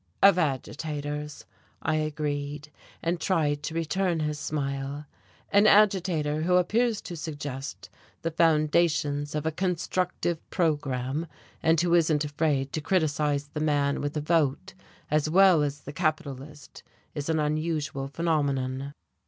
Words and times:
"Of 0.23 0.39
agitators," 0.39 1.45
I 1.83 1.93
agreed, 1.97 2.71
and 3.03 3.21
tried 3.21 3.61
to 3.61 3.75
return 3.75 4.21
his 4.21 4.39
smile. 4.39 5.05
"An 5.51 5.67
agitator 5.67 6.41
who 6.41 6.55
appears 6.55 7.01
to 7.01 7.15
suggest 7.15 7.87
the 8.23 8.31
foundations 8.31 9.35
of 9.35 9.45
a 9.45 9.51
constructive 9.51 10.39
programme 10.49 11.27
and 11.61 11.79
who 11.79 11.93
isn't 11.93 12.25
afraid 12.25 12.73
to 12.73 12.81
criticise 12.81 13.49
the 13.49 13.59
man 13.59 14.01
with 14.01 14.17
a 14.17 14.21
vote 14.21 14.73
as 15.11 15.29
well 15.29 15.61
as 15.61 15.81
the 15.81 15.93
capitalist 15.93 16.81
is 17.13 17.29
an 17.29 17.37
unusual 17.39 18.07
phenomenon." 18.07 18.93